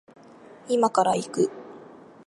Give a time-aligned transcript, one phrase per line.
[0.67, 1.51] 今から行く